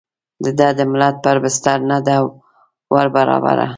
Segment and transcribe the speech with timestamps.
[0.43, 2.15] د ده د ملت پر بستر نه ده
[2.93, 3.67] وربرابره.